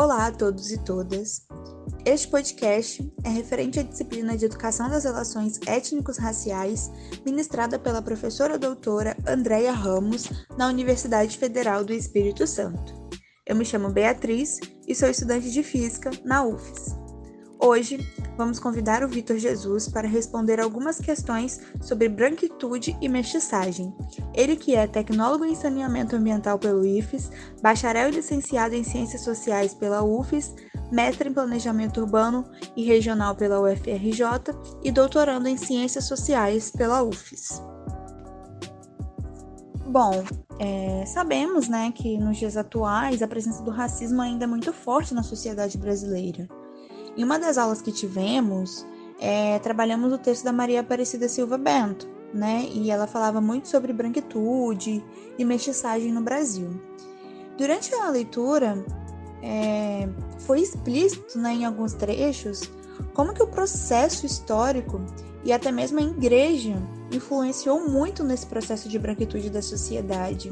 [0.00, 1.46] Olá a todos e todas.
[2.06, 6.90] Este podcast é referente à disciplina de Educação das Relações Étnicos-Raciais,
[7.22, 12.94] ministrada pela professora doutora Andréia Ramos, na Universidade Federal do Espírito Santo.
[13.44, 14.58] Eu me chamo Beatriz
[14.88, 16.99] e sou estudante de Física na UFES.
[17.62, 17.98] Hoje,
[18.38, 23.94] vamos convidar o Vitor Jesus para responder algumas questões sobre branquitude e mestiçagem.
[24.32, 27.30] Ele que é tecnólogo em saneamento ambiental pelo IFES,
[27.62, 30.54] bacharel e licenciado em ciências sociais pela UFES,
[30.90, 37.62] mestre em planejamento urbano e regional pela UFRJ e doutorando em ciências sociais pela UFES.
[39.84, 40.24] Bom,
[40.58, 45.12] é, sabemos né, que nos dias atuais a presença do racismo ainda é muito forte
[45.12, 46.48] na sociedade brasileira.
[47.20, 48.86] Em uma das aulas que tivemos,
[49.20, 52.66] é, trabalhamos o texto da Maria Aparecida Silva Bento, né?
[52.72, 55.04] E ela falava muito sobre branquitude
[55.38, 56.70] e mestiçagem no Brasil.
[57.58, 58.82] Durante a leitura,
[59.42, 62.62] é, foi explícito né, em alguns trechos
[63.12, 65.04] como que o processo histórico
[65.44, 66.74] e até mesmo a igreja
[67.12, 70.50] influenciou muito nesse processo de branquitude da sociedade.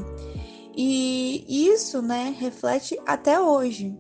[0.77, 3.97] E isso né, reflete até hoje.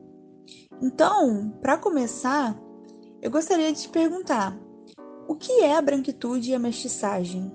[0.80, 2.56] Então, para começar,
[3.20, 4.56] eu gostaria de te perguntar:
[5.26, 7.50] o que é a branquitude e a mestiçagem?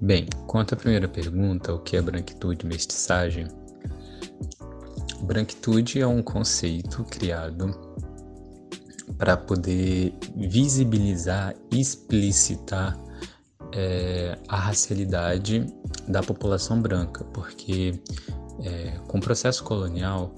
[0.00, 3.48] Bem, quanto à primeira pergunta, o que é branquitude e mestiçagem?
[5.22, 7.70] Branquitude é um conceito criado
[9.18, 12.98] para poder visibilizar, explicitar
[13.72, 15.66] é, a racialidade
[16.08, 18.00] da população branca, porque
[18.62, 20.34] é, com o processo colonial,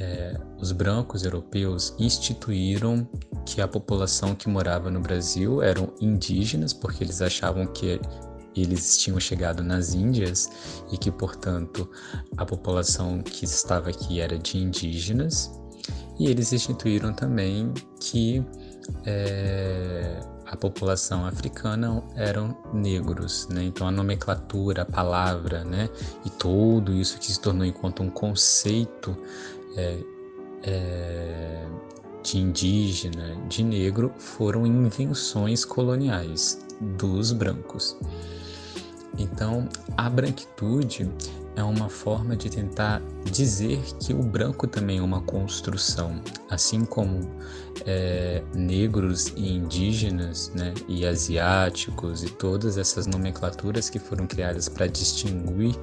[0.00, 3.08] é, os brancos europeus instituíram
[3.46, 8.00] que a população que morava no Brasil eram indígenas, porque eles achavam que
[8.56, 10.50] eles tinham chegado nas Índias
[10.92, 11.88] e que, portanto,
[12.36, 15.50] a população que estava aqui era de indígenas.
[16.18, 18.44] E eles instituíram também que
[19.04, 20.20] é,
[20.54, 23.64] a população africana eram negros, né?
[23.64, 25.90] Então a nomenclatura, a palavra, né?
[26.24, 29.16] E tudo isso que se tornou enquanto um conceito
[29.76, 29.98] é,
[30.62, 31.66] é,
[32.22, 37.96] de indígena, de negro, foram invenções coloniais dos brancos.
[39.18, 41.10] Então, a branquitude
[41.56, 46.20] é uma forma de tentar dizer que o branco também é uma construção,
[46.50, 47.30] assim como
[47.86, 54.86] é, negros e indígenas, né, e asiáticos e todas essas nomenclaturas que foram criadas para
[54.86, 55.76] distinguir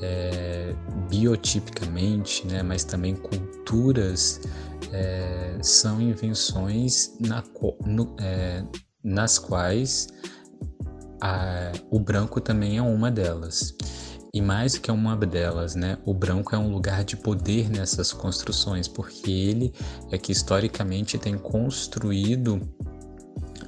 [0.00, 0.74] é,
[1.08, 4.40] biotipicamente, né, mas também culturas,
[4.92, 7.42] é, são invenções na,
[7.84, 8.64] no, é,
[9.02, 10.08] nas quais
[11.20, 13.74] a, o branco também é uma delas.
[14.32, 15.98] E mais que uma delas, né?
[16.04, 19.72] O branco é um lugar de poder nessas construções, porque ele
[20.12, 22.60] é que historicamente tem construído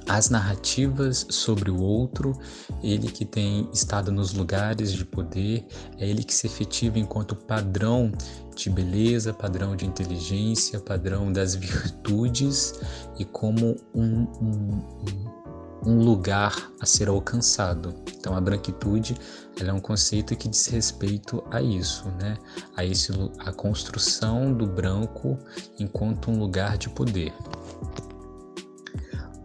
[0.07, 2.33] as narrativas sobre o outro,
[2.81, 5.65] ele que tem estado nos lugares de poder,
[5.97, 8.11] é ele que se efetiva enquanto padrão
[8.55, 12.79] de beleza, padrão de inteligência, padrão das virtudes
[13.17, 15.42] e como um, um, um
[15.91, 17.93] lugar a ser alcançado.
[18.17, 19.15] Então a branquitude
[19.59, 22.37] ela é um conceito que diz respeito a isso, né?
[22.75, 25.37] A esse a construção do branco
[25.79, 27.33] enquanto um lugar de poder.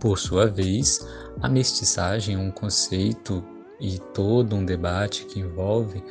[0.00, 1.04] Por sua vez,
[1.42, 3.44] a mestiçagem é um conceito
[3.80, 6.02] e todo um debate que envolve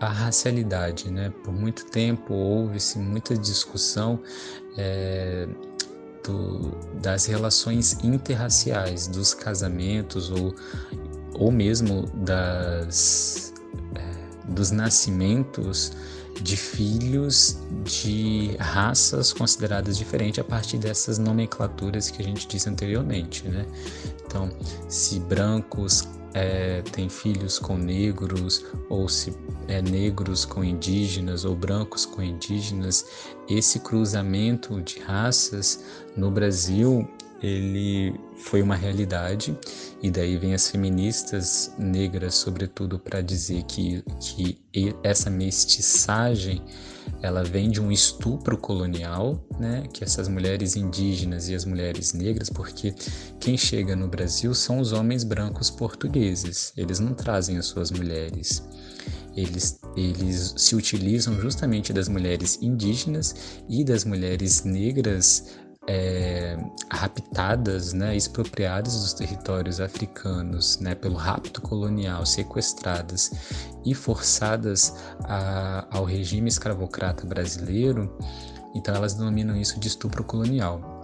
[0.00, 1.10] a racialidade.
[1.10, 1.32] Né?
[1.44, 4.20] Por muito tempo houve-se muita discussão
[4.76, 5.46] é,
[6.24, 10.54] do, das relações interraciais, dos casamentos ou,
[11.34, 13.52] ou mesmo das,
[13.94, 15.92] é, dos nascimentos
[16.40, 23.46] de filhos de raças consideradas diferentes a partir dessas nomenclaturas que a gente disse anteriormente,
[23.48, 23.66] né?
[24.24, 24.50] Então,
[24.88, 29.36] se brancos é, têm filhos com negros, ou se
[29.68, 33.06] é negros com indígenas, ou brancos com indígenas,
[33.48, 35.84] esse cruzamento de raças
[36.16, 37.08] no Brasil
[37.42, 39.58] ele foi uma realidade
[40.02, 44.58] e daí vem as feministas negras sobretudo para dizer que, que
[45.02, 46.62] essa mestiçagem
[47.20, 52.48] ela vem de um estupro colonial, né, que essas mulheres indígenas e as mulheres negras,
[52.48, 52.94] porque
[53.40, 58.62] quem chega no Brasil são os homens brancos portugueses, eles não trazem as suas mulheres.
[59.34, 63.34] Eles, eles se utilizam justamente das mulheres indígenas
[63.68, 65.58] e das mulheres negras
[65.88, 66.56] é,
[66.90, 73.32] raptadas, né, expropriadas dos territórios africanos né, pelo rapto colonial, sequestradas
[73.84, 74.94] e forçadas
[75.24, 78.16] a, ao regime escravocrata brasileiro
[78.74, 81.00] Então elas denominam isso de estupro colonial.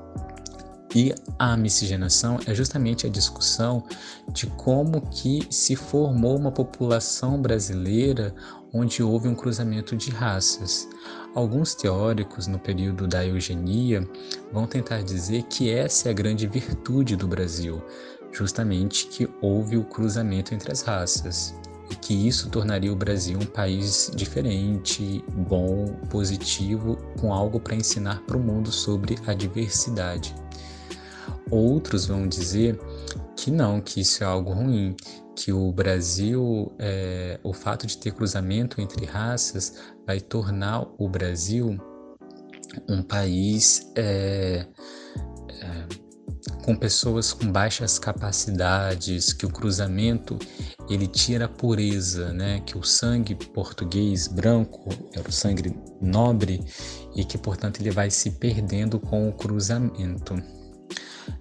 [0.95, 3.85] E a miscigenação é justamente a discussão
[4.33, 8.35] de como que se formou uma população brasileira
[8.73, 10.89] onde houve um cruzamento de raças.
[11.39, 14.05] Alguns teóricos no período da eugenia
[14.53, 17.81] vão tentar dizer que essa é a grande virtude do Brasil,
[18.33, 21.55] justamente que houve o cruzamento entre as raças
[21.89, 28.21] e que isso tornaria o Brasil um país diferente, bom, positivo, com algo para ensinar
[28.23, 30.35] para o mundo sobre a diversidade.
[31.49, 32.81] Outros vão dizer
[33.39, 34.97] que não, que isso é algo ruim,
[35.37, 39.75] que o Brasil, é, o fato de ter cruzamento entre raças
[40.05, 41.79] vai tornar o Brasil
[42.89, 44.67] um país é,
[45.51, 45.87] é,
[46.65, 50.37] com pessoas com baixas capacidades, que o cruzamento
[50.91, 52.61] ele tira a pureza, né?
[52.67, 56.61] Que o sangue português branco era o sangue nobre
[57.15, 60.35] e que portanto ele vai se perdendo com o cruzamento.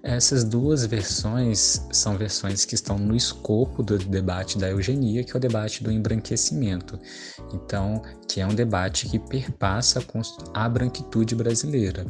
[0.03, 5.35] Essas duas versões são versões que estão no escopo do debate da eugenia, que é
[5.35, 6.99] o debate do embranquecimento.
[7.53, 10.03] Então, que é um debate que perpassa
[10.53, 12.05] a branquitude brasileira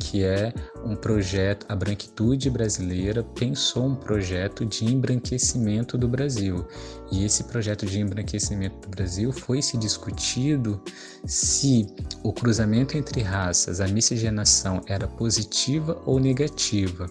[0.00, 0.52] que é
[0.84, 6.66] um projeto, a Branquitude Brasileira pensou um projeto de embranquecimento do Brasil.
[7.12, 10.80] E esse projeto de embranquecimento do Brasil foi se discutido
[11.26, 11.86] se
[12.22, 17.06] o cruzamento entre raças, a miscigenação era positiva ou negativa.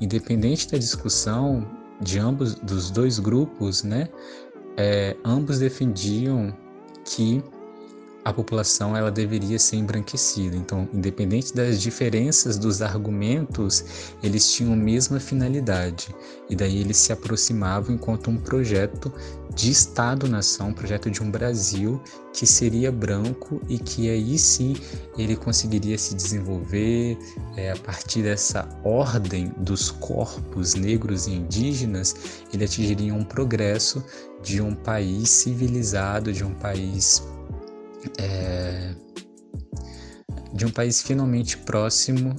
[0.00, 1.66] Independente da discussão
[2.00, 4.08] de ambos dos dois grupos, né,
[4.76, 6.56] é, ambos defendiam
[7.04, 7.42] que
[8.24, 10.56] a população ela deveria ser embranquecida.
[10.56, 13.84] Então, independente das diferenças dos argumentos,
[14.22, 16.14] eles tinham a mesma finalidade.
[16.48, 19.12] E daí eles se aproximavam enquanto um projeto
[19.54, 22.00] de Estado-nação, um projeto de um Brasil
[22.32, 24.74] que seria branco e que aí sim
[25.18, 27.18] ele conseguiria se desenvolver
[27.56, 32.14] é, a partir dessa ordem dos corpos negros e indígenas,
[32.52, 34.02] ele atingiria um progresso
[34.42, 37.22] de um país civilizado, de um país
[38.18, 38.94] é,
[40.52, 42.34] de um país finalmente próximo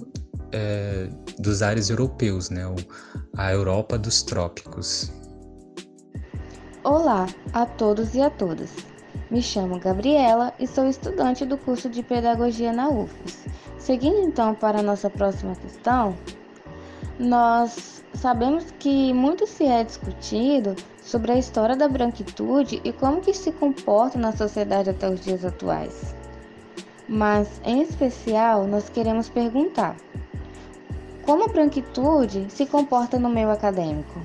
[0.52, 2.66] é, dos ares europeus, né?
[2.68, 2.76] O,
[3.36, 5.12] a Europa dos trópicos.
[6.84, 8.72] Olá a todos e a todas.
[9.32, 13.46] Me chamo Gabriela e sou estudante do curso de Pedagogia na UFES.
[13.80, 16.16] Seguindo então para a nossa próxima questão,
[17.18, 23.34] nós sabemos que muito se é discutido sobre a história da branquitude e como que
[23.34, 26.16] se comporta na sociedade até os dias atuais.
[27.08, 29.96] Mas, em especial, nós queremos perguntar:
[31.24, 34.22] como a branquitude se comporta no meio acadêmico?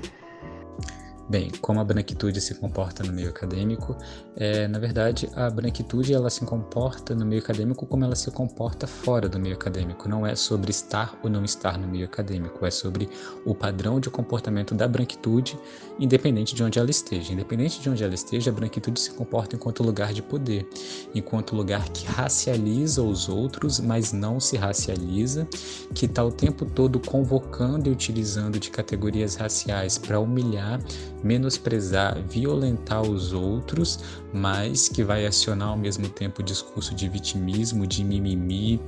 [1.29, 3.95] Bem, como a branquitude se comporta no meio acadêmico,
[4.35, 8.87] é, na verdade, a branquitude ela se comporta no meio acadêmico como ela se comporta
[8.87, 10.09] fora do meio acadêmico.
[10.09, 13.07] Não é sobre estar ou não estar no meio acadêmico, é sobre
[13.45, 15.55] o padrão de comportamento da branquitude,
[15.99, 17.31] independente de onde ela esteja.
[17.31, 20.67] Independente de onde ela esteja, a branquitude se comporta enquanto lugar de poder,
[21.13, 25.47] enquanto lugar que racializa os outros, mas não se racializa,
[25.93, 30.79] que está o tempo todo convocando e utilizando de categorias raciais para humilhar
[31.23, 33.99] menosprezar, violentar os outros,
[34.33, 38.81] mas que vai acionar ao mesmo tempo o discurso de vitimismo, de mimimi,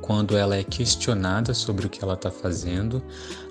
[0.00, 3.02] quando ela é questionada sobre o que ela está fazendo.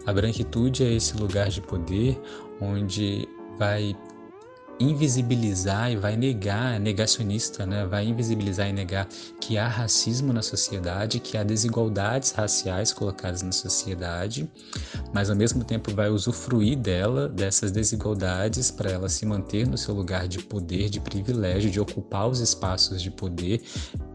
[0.06, 2.20] A branquitude é esse lugar de poder
[2.62, 3.96] onde vai
[4.80, 7.86] invisibilizar e vai negar, negacionista, né?
[7.86, 9.08] vai invisibilizar e negar
[9.40, 14.50] que há racismo na sociedade, que há desigualdades raciais colocadas na sociedade,
[15.14, 19.94] mas ao mesmo tempo vai usufruir dela, dessas desigualdades, para ela se manter no seu
[19.94, 23.62] lugar de poder, de privilégio, de ocupar os espaços de poder,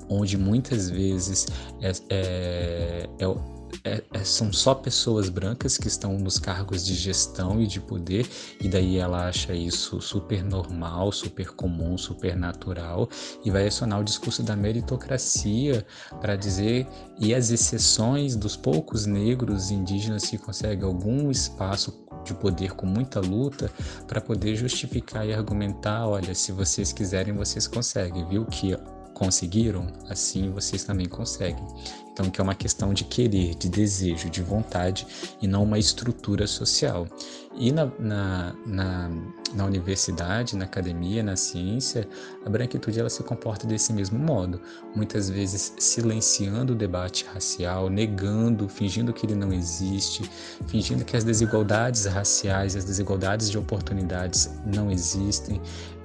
[0.08, 1.46] onde muitas vezes
[1.80, 7.60] é, é, é é, é, são só pessoas brancas que estão nos cargos de gestão
[7.60, 8.28] e de poder,
[8.60, 13.08] e daí ela acha isso super normal, super comum, super natural,
[13.44, 15.86] e vai acionar o discurso da meritocracia
[16.20, 16.86] para dizer,
[17.18, 23.20] e as exceções dos poucos negros indígenas que conseguem algum espaço de poder com muita
[23.20, 23.70] luta
[24.06, 28.44] para poder justificar e argumentar, olha, se vocês quiserem, vocês conseguem, viu?
[28.44, 28.76] Que
[29.20, 31.62] conseguiram, assim vocês também conseguem.
[32.10, 35.06] Então, que é uma questão de querer, de desejo, de vontade
[35.42, 37.06] e não uma estrutura social.
[37.54, 39.10] E na, na, na,
[39.54, 42.08] na universidade, na academia, na ciência,
[42.46, 44.60] a branquitude ela se comporta desse mesmo modo,
[44.96, 50.22] muitas vezes silenciando o debate racial, negando, fingindo que ele não existe,
[50.66, 55.60] fingindo que as desigualdades raciais, as desigualdades de oportunidades não existem,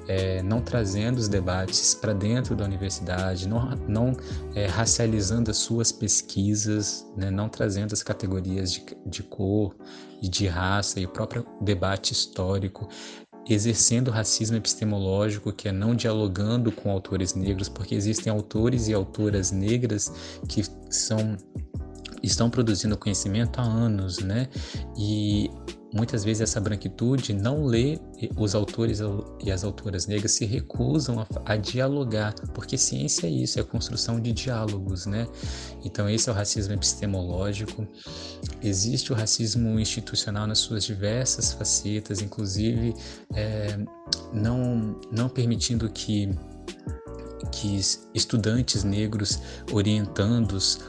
[0.07, 4.17] é, não trazendo os debates para dentro da universidade, não, não
[4.53, 9.75] é, racializando as suas pesquisas, né, não trazendo as categorias de, de cor
[10.21, 12.87] e de raça e o próprio debate histórico,
[13.47, 19.51] exercendo racismo epistemológico, que é não dialogando com autores negros, porque existem autores e autoras
[19.51, 20.11] negras
[20.47, 21.37] que são
[22.23, 24.47] estão produzindo conhecimento há anos, né?
[24.97, 25.51] E
[25.95, 27.97] Muitas vezes essa branquitude não lê
[28.35, 28.99] os autores
[29.41, 33.65] e as autoras negras se recusam a, a, dialogar, porque ciência é isso, é a
[33.65, 35.25] construção de diálogos, né?
[35.85, 37.87] Então esse é o racismo epistemológico.
[38.61, 42.93] Existe o racismo institucional nas suas diversas facetas, inclusive
[43.33, 43.77] é,
[44.33, 46.29] não, não permitindo que
[47.51, 47.79] que
[48.13, 49.39] estudantes negros
[49.71, 50.79] orientandos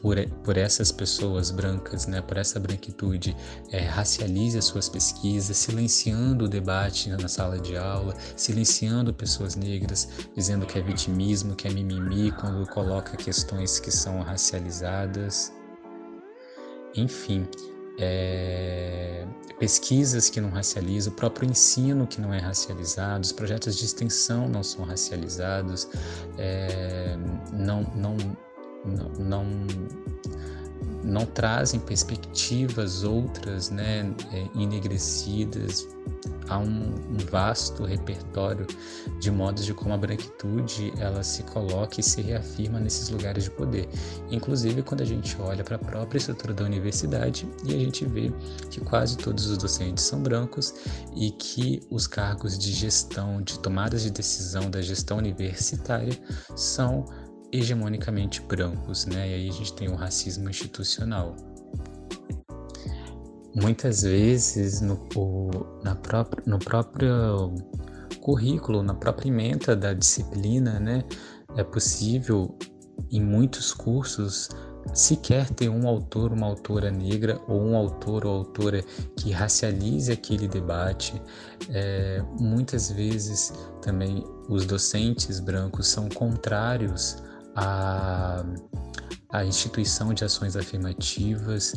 [0.00, 3.36] por, por essas pessoas brancas, né, por essa branquitude,
[3.70, 10.08] é, racialize as suas pesquisas, silenciando o debate na sala de aula, silenciando pessoas negras,
[10.34, 15.52] dizendo que é vitimismo, que é mimimi, quando coloca questões que são racializadas.
[16.94, 17.46] Enfim,
[17.98, 19.26] é,
[19.58, 24.48] pesquisas que não racializam, o próprio ensino que não é racializado, os projetos de extensão
[24.48, 25.88] não são racializados,
[26.38, 27.16] é,
[27.52, 28.16] não, não,
[28.86, 29.66] não,
[31.04, 35.86] não, trazem perspectivas outras, né, é, enegrecidas.
[36.48, 38.66] Há um, um, vasto repertório
[39.18, 43.50] de modos de como a branquitude ela se coloca e se reafirma nesses lugares de
[43.50, 43.88] poder.
[44.30, 48.32] Inclusive quando a gente olha para a própria estrutura da universidade e a gente vê
[48.70, 50.72] que quase todos os docentes são brancos
[51.16, 56.16] e que os cargos de gestão, de tomadas de decisão da gestão universitária
[56.54, 57.06] são
[57.52, 59.30] hegemonicamente brancos, né?
[59.30, 61.36] E aí a gente tem o racismo institucional.
[63.54, 65.50] Muitas vezes no, o,
[65.82, 67.54] na própria, no próprio
[68.20, 71.04] currículo, na própria ementa da disciplina, né?
[71.56, 72.56] É possível
[73.10, 74.48] em muitos cursos
[74.94, 78.82] sequer ter um autor, uma autora negra ou um autor ou autora
[79.16, 81.20] que racialize aquele debate.
[81.70, 87.22] É, muitas vezes também os docentes brancos são contrários
[87.56, 88.44] a,
[89.30, 91.74] a instituição de ações afirmativas,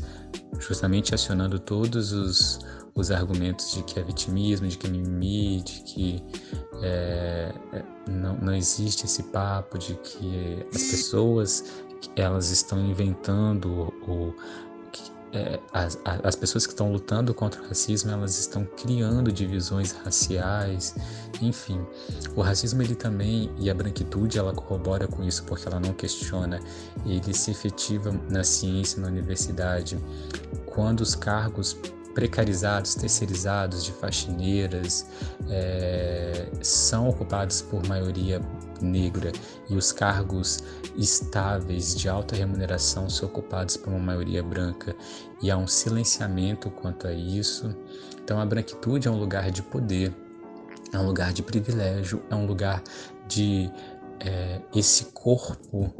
[0.59, 2.59] justamente acionando todos os,
[2.93, 6.23] os argumentos de que é vitimismo, de que é mimimi, de que
[6.83, 11.63] é, é não, não existe esse papo de que as pessoas
[12.15, 14.35] elas estão inventando ou
[15.31, 20.95] é, as, as pessoas que estão lutando contra o racismo elas estão criando divisões raciais
[21.41, 21.85] enfim.
[22.35, 26.59] O racismo ele também e a branquitude ela corrobora com isso porque ela não questiona.
[27.05, 29.97] Ele se efetiva na ciência na universidade
[30.65, 31.77] quando os cargos
[32.13, 35.05] precarizados, terceirizados de faxineiras
[35.47, 38.41] é, são ocupados por maioria
[38.81, 39.31] negra
[39.69, 40.59] e os cargos
[40.97, 44.95] estáveis de alta remuneração são ocupados por uma maioria branca
[45.41, 47.75] e há um silenciamento quanto a isso.
[48.23, 50.13] Então a branquitude é um lugar de poder,
[50.93, 52.83] é um lugar de privilégio, é um lugar
[53.27, 53.71] de
[54.19, 55.93] é, esse corpo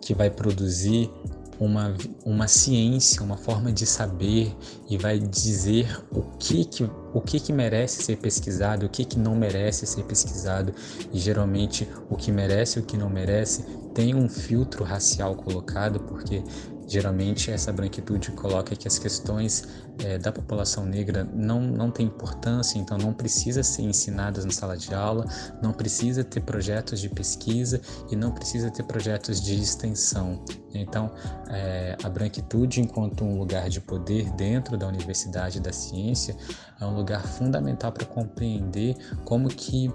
[0.00, 1.10] que vai produzir
[1.58, 1.94] uma,
[2.24, 4.54] uma ciência, uma forma de saber
[4.88, 9.18] e vai dizer o que que, o que que merece ser pesquisado, o que que
[9.18, 10.74] não merece ser pesquisado.
[11.12, 16.00] E geralmente o que merece e o que não merece tem um filtro racial colocado
[16.00, 16.42] porque
[16.86, 19.66] Geralmente, essa branquitude coloca que as questões
[19.98, 24.76] é, da população negra não, não têm importância, então não precisa ser ensinadas na sala
[24.76, 25.26] de aula,
[25.60, 30.44] não precisa ter projetos de pesquisa e não precisa ter projetos de extensão.
[30.72, 31.10] Então,
[31.48, 36.36] é, a branquitude, enquanto um lugar de poder dentro da universidade da ciência,
[36.80, 39.90] é um lugar fundamental para compreender como que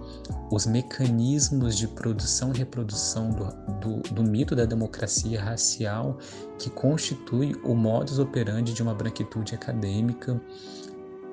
[0.52, 3.46] os mecanismos de produção e reprodução do,
[3.80, 6.18] do, do mito da democracia racial
[6.58, 10.42] que constitui o modus operandi de uma branquitude acadêmica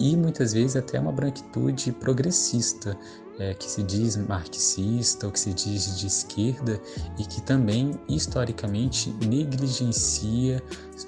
[0.00, 2.96] e muitas vezes até uma branquitude progressista,
[3.38, 6.80] é, que se diz marxista ou que se diz de esquerda
[7.18, 10.62] e que também historicamente negligencia,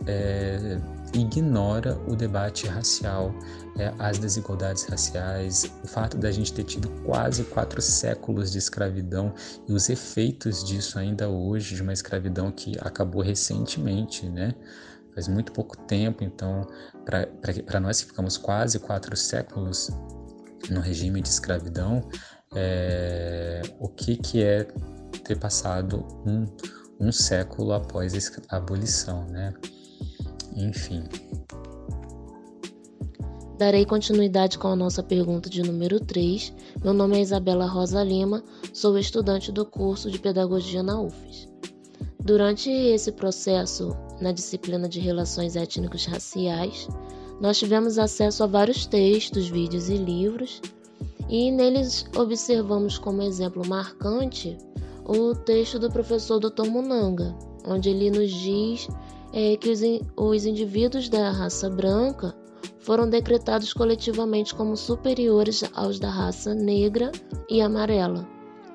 [0.07, 0.81] é,
[1.14, 3.35] ignora o debate racial,
[3.76, 9.35] é, as desigualdades raciais, o fato da gente ter tido quase quatro séculos de escravidão
[9.69, 14.55] e os efeitos disso ainda hoje, de uma escravidão que acabou recentemente, né?
[15.14, 16.67] Faz muito pouco tempo, então,
[17.05, 19.90] para nós que ficamos quase quatro séculos
[20.71, 22.09] no regime de escravidão,
[22.55, 24.69] é, o que, que é
[25.25, 26.47] ter passado um,
[27.00, 28.14] um século após
[28.49, 29.52] a abolição, né?
[30.57, 31.04] Enfim.
[33.59, 36.52] Darei continuidade com a nossa pergunta de número 3.
[36.83, 38.42] Meu nome é Isabela Rosa Lima,
[38.73, 41.47] sou estudante do curso de Pedagogia na UFES.
[42.19, 46.88] Durante esse processo, na disciplina de Relações Étnicos Raciais,
[47.40, 50.62] nós tivemos acesso a vários textos, vídeos e livros,
[51.28, 54.57] e neles observamos como exemplo marcante
[55.04, 56.66] o texto do professor Dr.
[56.66, 57.35] Munanga,
[57.66, 58.88] onde ele nos diz
[59.33, 59.81] é, que os,
[60.17, 62.35] os indivíduos da raça branca
[62.79, 67.13] foram decretados coletivamente como superiores aos da raça negra
[67.49, 68.27] e amarela,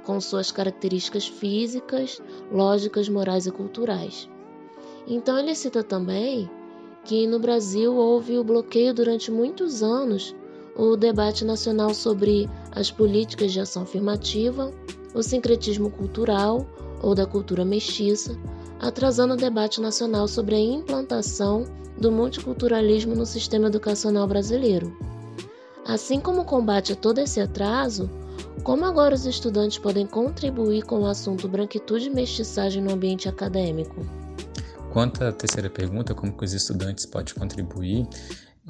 [0.06, 2.22] com suas características físicas,
[2.52, 4.30] lógicas, morais e culturais.
[5.08, 6.50] Então ele cita também
[7.04, 10.36] que no Brasil houve o bloqueio durante muitos anos
[10.76, 14.72] o debate nacional sobre as políticas de ação afirmativa,
[15.14, 16.68] o sincretismo cultural
[17.02, 18.38] ou da cultura mestiça,
[18.86, 21.66] atrasando o debate nacional sobre a implantação
[21.98, 24.96] do multiculturalismo no sistema educacional brasileiro.
[25.88, 28.10] Assim como combate a todo esse atraso,
[28.64, 34.06] como agora os estudantes podem contribuir com o assunto branquitude e mestiçagem no ambiente acadêmico?
[34.92, 38.08] Quanto à terceira pergunta, como que os estudantes podem contribuir,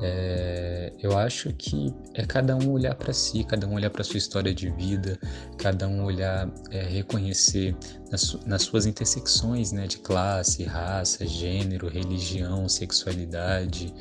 [0.01, 4.17] é, eu acho que é cada um olhar para si, cada um olhar para sua
[4.17, 5.17] história de vida,
[5.57, 7.75] cada um olhar, é, reconhecer
[8.11, 13.93] nas, nas, suas intersecções né, de classe, raça, gênero, religião, sexualidade,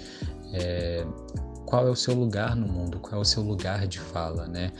[0.53, 1.07] é,
[1.65, 4.71] qual é o seu lugar no mundo, qual é o seu lugar de fala, né?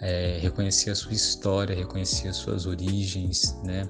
[0.00, 3.88] É, reconhecer a sua história, reconhecer as suas origens, né?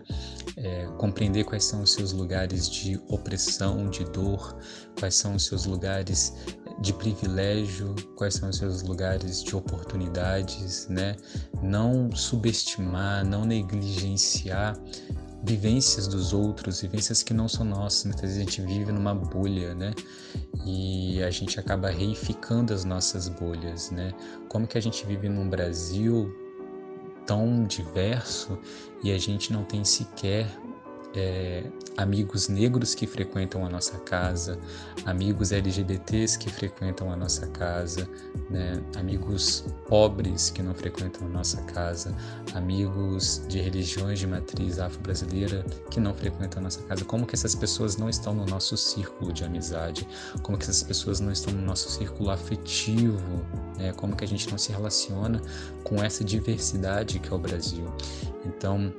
[0.56, 4.56] É, compreender quais são os seus lugares de opressão, de dor,
[4.98, 6.34] quais são os seus lugares
[6.80, 11.16] de privilégio, quais são os seus lugares de oportunidades, né?
[11.62, 14.76] Não subestimar, não negligenciar
[15.44, 18.04] vivências dos outros, vivências que não são nossas.
[18.04, 19.92] Muitas vezes a gente vive numa bolha, né?
[20.64, 24.12] E a gente acaba reificando as nossas bolhas, né?
[24.48, 26.32] Como que a gente vive num Brasil
[27.26, 28.58] tão diverso
[29.02, 30.46] e a gente não tem sequer
[31.14, 31.64] é,
[31.96, 34.58] amigos negros que frequentam a nossa casa,
[35.04, 38.08] amigos LGBTs que frequentam a nossa casa,
[38.48, 38.82] né?
[38.96, 42.16] amigos pobres que não frequentam a nossa casa,
[42.54, 47.04] amigos de religiões de matriz afro-brasileira que não frequentam a nossa casa.
[47.04, 50.06] Como que essas pessoas não estão no nosso círculo de amizade?
[50.42, 53.44] Como que essas pessoas não estão no nosso círculo afetivo?
[53.76, 53.92] Né?
[53.92, 55.40] Como que a gente não se relaciona
[55.84, 57.86] com essa diversidade que é o Brasil?
[58.44, 58.92] Então,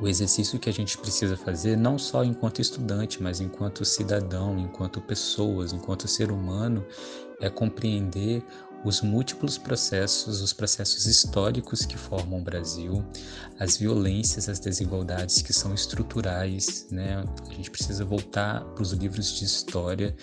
[0.00, 5.00] o exercício que a gente precisa fazer, não só enquanto estudante, mas enquanto cidadão, enquanto
[5.00, 6.84] pessoas, enquanto ser humano,
[7.40, 8.42] é compreender
[8.84, 13.04] os múltiplos processos, os processos históricos que formam o Brasil,
[13.58, 17.24] as violências, as desigualdades que são estruturais, né?
[17.48, 20.14] A gente precisa voltar para os livros de história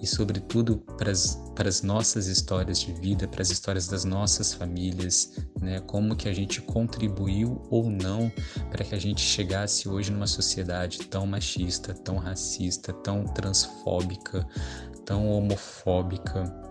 [0.00, 5.80] e, sobretudo, para as, nossas histórias de vida, para as histórias das nossas famílias, né?
[5.80, 8.32] Como que a gente contribuiu ou não
[8.70, 14.46] para que a gente chegasse hoje numa sociedade tão machista, tão racista, tão transfóbica,
[15.04, 16.65] tão homofóbica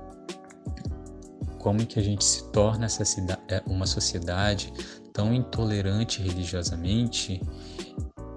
[1.65, 3.01] como que a gente se torna essa
[3.47, 4.71] é, uma sociedade
[5.11, 7.41] tão intolerante religiosamente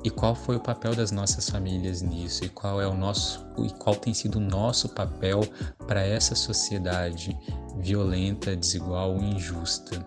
[0.02, 3.68] e qual foi o papel das nossas famílias nisso e qual é o nosso e
[3.74, 5.40] qual tem sido o nosso papel
[5.86, 7.38] para essa sociedade
[7.76, 10.02] violenta, desigual injusta.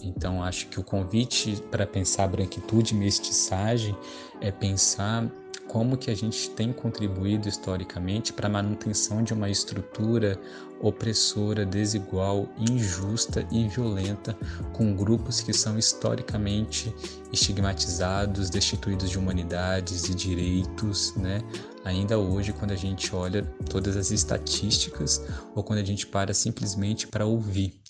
[0.00, 3.94] Então acho que o convite para pensar branquitude e mestiçagem
[4.40, 5.30] é pensar
[5.70, 10.36] como que a gente tem contribuído historicamente para a manutenção de uma estrutura
[10.80, 14.36] opressora, desigual, injusta e violenta
[14.72, 16.92] com grupos que são historicamente
[17.32, 21.40] estigmatizados, destituídos de humanidades e direitos, né?
[21.84, 27.06] Ainda hoje, quando a gente olha todas as estatísticas ou quando a gente para simplesmente
[27.06, 27.80] para ouvir,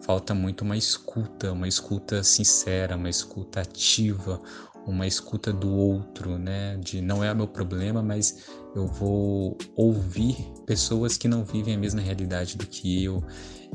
[0.00, 4.40] falta muito uma escuta, uma escuta sincera, uma escuta ativa,
[4.86, 6.76] uma escuta do outro, né?
[6.78, 12.00] De não é meu problema, mas eu vou ouvir pessoas que não vivem a mesma
[12.00, 13.22] realidade do que eu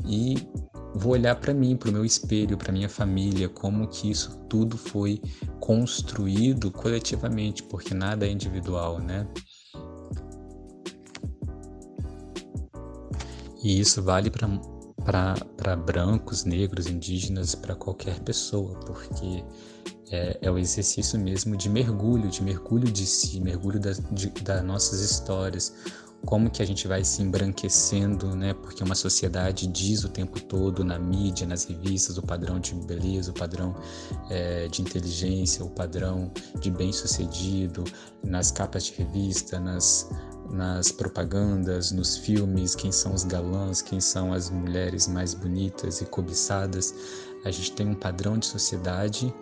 [0.06, 0.36] e
[0.94, 4.76] vou olhar para mim, para o meu espelho, para minha família, como que isso tudo
[4.76, 5.20] foi
[5.60, 9.26] construído coletivamente, porque nada é individual, né?
[13.62, 14.48] E isso vale para
[15.84, 19.44] brancos, negros, indígenas, para qualquer pessoa, porque
[20.10, 23.98] é, é, o exercício mesmo de mergulho, de mergulho de si, mergulho das
[24.42, 25.72] da nossas histórias,
[26.24, 28.54] como que a gente vai se embranquecendo, né?
[28.54, 33.30] Porque uma sociedade diz o tempo todo na mídia, nas revistas, o padrão de beleza,
[33.30, 33.74] o padrão
[34.30, 37.82] é, de inteligência, o padrão de bem-sucedido,
[38.22, 40.08] nas capas de revista, nas
[40.52, 46.04] nas propagandas, nos filmes, quem são os galãs, quem são as mulheres mais bonitas e
[46.04, 46.94] cobiçadas.
[47.44, 49.34] A gente tem um padrão de sociedade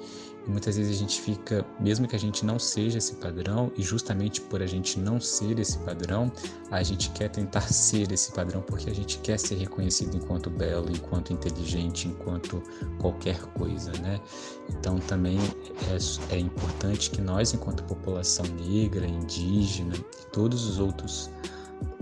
[0.46, 3.82] e muitas vezes a gente fica, mesmo que a gente não seja esse padrão, e
[3.82, 6.32] justamente por a gente não ser esse padrão,
[6.70, 10.90] a gente quer tentar ser esse padrão porque a gente quer ser reconhecido enquanto belo,
[10.90, 12.62] enquanto inteligente, enquanto
[12.98, 14.20] qualquer coisa, né?
[14.68, 21.30] Então também é, é importante que nós, enquanto população negra, indígena e todos os outros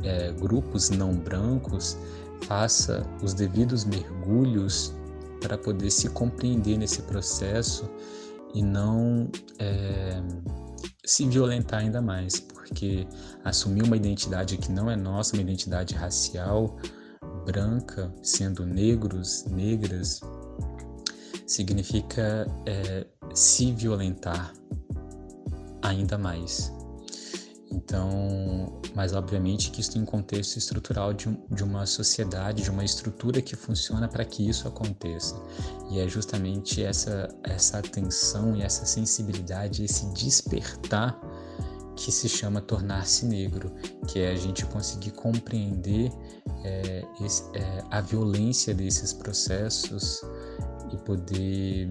[0.02, 1.98] é, grupos não brancos,
[2.42, 4.94] faça os devidos mergulhos
[5.40, 7.88] para poder se compreender nesse processo
[8.54, 10.22] e não é,
[11.04, 13.06] se violentar ainda mais, porque
[13.44, 16.76] assumir uma identidade que não é nossa, uma identidade racial
[17.44, 20.20] branca, sendo negros, negras,
[21.46, 24.52] significa é, se violentar
[25.82, 26.72] ainda mais.
[27.70, 32.84] Então, mas obviamente que isso em contexto estrutural de, um, de uma sociedade, de uma
[32.84, 35.40] estrutura que funciona para que isso aconteça.
[35.90, 41.20] E é justamente essa, essa atenção e essa sensibilidade, esse despertar
[41.94, 43.72] que se chama tornar-se negro,
[44.06, 46.10] que é a gente conseguir compreender
[46.64, 50.22] é, esse, é, a violência desses processos
[50.92, 51.90] e poder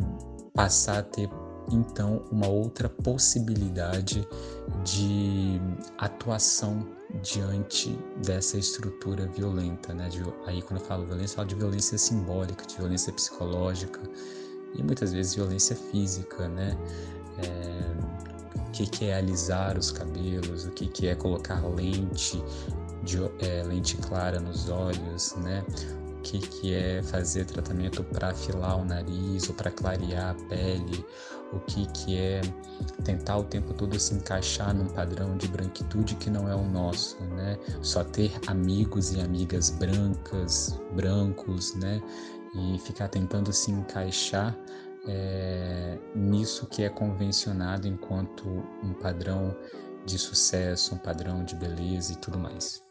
[0.53, 1.29] passar a ter
[1.71, 4.27] então uma outra possibilidade
[4.83, 5.59] de
[5.97, 6.87] atuação
[7.21, 10.09] diante dessa estrutura violenta, né?
[10.09, 13.99] De, aí quando eu falo violência, eu falo de violência simbólica, de violência psicológica
[14.75, 16.77] e muitas vezes violência física, né?
[17.39, 22.43] É, o que, que é alisar os cabelos, o que, que é colocar lente,
[23.03, 25.63] de, é, lente clara nos olhos, né?
[26.27, 31.05] que, que é fazer tratamento para afilar o nariz ou para clarear a pele,
[31.53, 32.41] o que, que é
[33.03, 37.21] tentar o tempo todo se encaixar num padrão de branquitude que não é o nosso,
[37.35, 37.57] né?
[37.81, 42.01] Só ter amigos e amigas brancas, brancos, né?
[42.55, 44.57] E ficar tentando se encaixar
[45.07, 48.45] é, nisso que é convencionado enquanto
[48.83, 49.55] um padrão
[50.05, 52.83] de sucesso, um padrão de beleza e tudo mais.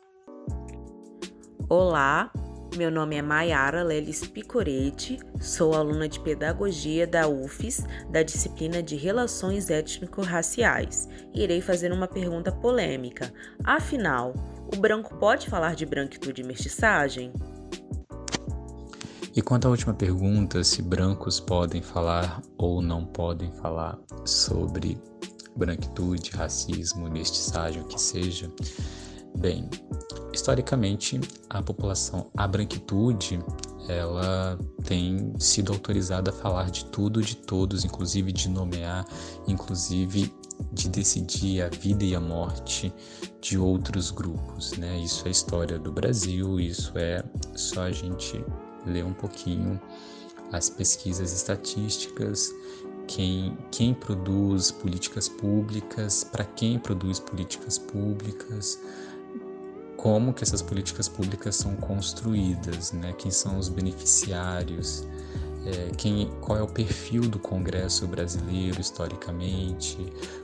[1.68, 2.30] Olá,
[2.76, 8.96] meu nome é Maiara Lelis Picoretti, sou aluna de Pedagogia da UFES, da disciplina de
[8.96, 11.08] Relações Étnico-Raciais.
[11.34, 13.32] Irei fazer uma pergunta polêmica.
[13.64, 14.34] Afinal,
[14.74, 17.32] o branco pode falar de branquitude e mestiçagem?
[19.34, 24.98] E quanto à última pergunta, se brancos podem falar ou não podem falar sobre
[25.56, 28.50] branquitude, racismo, mestiçagem, o que seja,
[29.38, 29.68] bem,
[30.36, 33.40] historicamente, a população, a branquitude,
[33.88, 39.06] ela tem sido autorizada a falar de tudo, de todos, inclusive de nomear,
[39.46, 40.32] inclusive
[40.72, 42.92] de decidir a vida e a morte
[43.40, 44.98] de outros grupos, né?
[44.98, 47.22] Isso é história do Brasil, isso é
[47.54, 48.44] só a gente
[48.86, 49.80] ler um pouquinho
[50.52, 52.52] as pesquisas estatísticas,
[53.06, 58.78] quem, quem produz políticas públicas, para quem produz políticas públicas,
[59.96, 63.12] como que essas políticas públicas são construídas, né?
[63.16, 65.06] Quem são os beneficiários,
[65.66, 69.98] é, quem, qual é o perfil do Congresso brasileiro historicamente,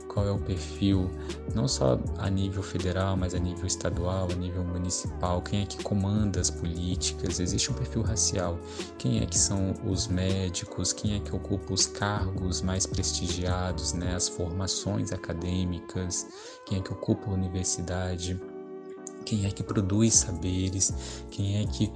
[0.09, 1.09] qual é o perfil
[1.55, 5.81] não só a nível federal, mas a nível estadual, a nível municipal, quem é que
[5.81, 8.59] comanda as políticas, existe um perfil racial,
[8.97, 14.15] quem é que são os médicos, quem é que ocupa os cargos mais prestigiados, né,
[14.15, 16.27] as formações acadêmicas,
[16.65, 18.39] quem é que ocupa a universidade
[19.23, 20.93] quem é que produz saberes,
[21.31, 21.91] quem é que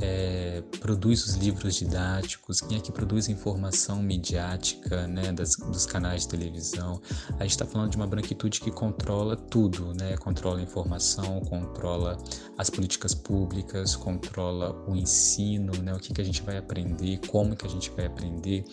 [0.00, 6.22] é, produz os livros didáticos, quem é que produz informação midiática né, das, dos canais
[6.22, 7.00] de televisão.
[7.38, 10.16] A gente está falando de uma branquitude que controla tudo, né?
[10.16, 12.16] controla a informação, controla
[12.56, 15.94] as políticas públicas, controla o ensino, né?
[15.94, 18.64] o que, que a gente vai aprender, como que a gente vai aprender.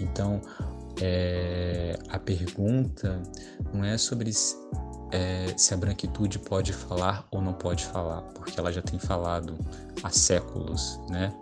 [0.00, 0.40] Então,
[1.00, 3.22] é, a pergunta
[3.72, 4.30] não é sobre
[5.16, 9.56] é, se a branquitude pode falar ou não pode falar, porque ela já tem falado
[10.02, 11.34] há séculos, né?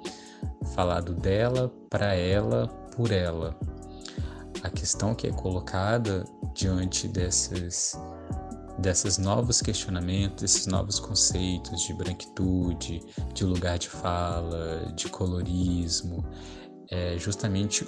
[0.74, 3.58] Falado dela, para ela, por ela.
[4.62, 7.98] A questão que é colocada diante desses,
[8.78, 13.02] desses novos questionamentos, desses novos conceitos de branquitude,
[13.34, 16.24] de lugar de fala, de colorismo,
[16.90, 17.86] é justamente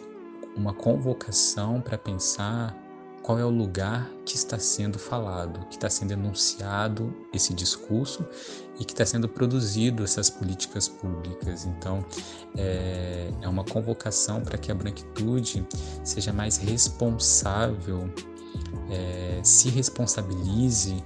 [0.57, 2.77] uma convocação para pensar
[3.27, 8.25] qual é o lugar que está sendo falado, que está sendo enunciado esse discurso
[8.79, 11.65] e que está sendo produzido essas políticas públicas.
[11.65, 12.07] Então,
[12.57, 15.67] é, é uma convocação para que a branquitude
[16.05, 18.09] seja mais responsável,
[18.89, 21.03] é, se responsabilize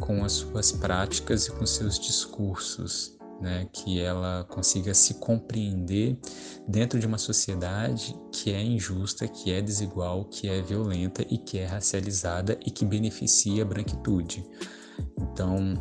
[0.00, 3.68] com as suas práticas e com seus discursos, né?
[3.72, 6.18] que ela consiga se compreender
[6.68, 11.58] dentro de uma sociedade que é injusta, que é desigual, que é violenta e que
[11.58, 14.44] é racializada e que beneficia a branquitude.
[15.18, 15.74] Então,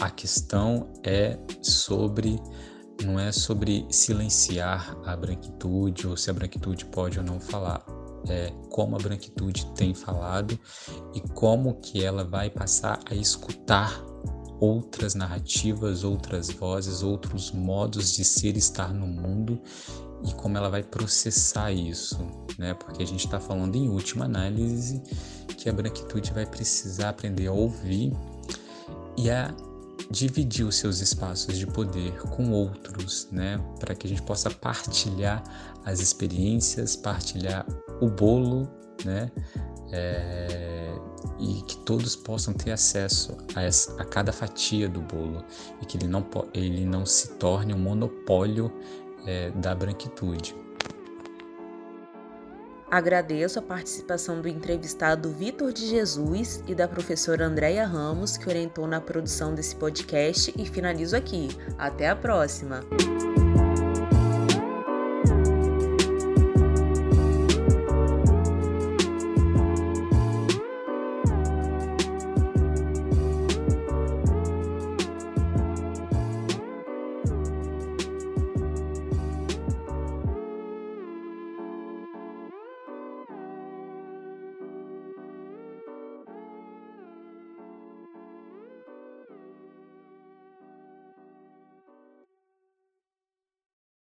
[0.00, 2.40] a questão é sobre
[3.04, 7.84] não é sobre silenciar a branquitude ou se a branquitude pode ou não falar.
[8.28, 10.58] É como a branquitude tem falado
[11.14, 14.04] e como que ela vai passar a escutar
[14.60, 19.60] outras narrativas, outras vozes, outros modos de ser e estar no mundo
[20.24, 22.18] e como ela vai processar isso,
[22.58, 22.74] né?
[22.74, 25.00] Porque a gente está falando em última análise
[25.56, 28.12] que a branquitude vai precisar aprender a ouvir
[29.16, 29.54] e a
[30.10, 35.42] dividir os seus espaços de poder com outros, né, para que a gente possa partilhar
[35.84, 37.66] as experiências, partilhar
[38.00, 38.68] o bolo,
[39.04, 39.30] né,
[39.92, 40.87] é,
[41.38, 45.44] e que todos possam ter acesso a, essa, a cada fatia do bolo
[45.80, 48.72] e que ele não, ele não se torne um monopólio
[49.26, 50.54] é, da branquitude.
[52.90, 58.86] Agradeço a participação do entrevistado Vitor de Jesus e da professora Andréia Ramos, que orientou
[58.86, 61.48] na produção desse podcast, e finalizo aqui.
[61.76, 62.80] Até a próxima!